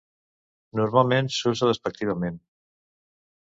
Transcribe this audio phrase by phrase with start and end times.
[0.79, 2.43] Normalment s'usa despectivament.